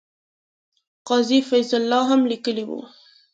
[1.07, 2.79] قاضي فیض الله هم لیکلي وو.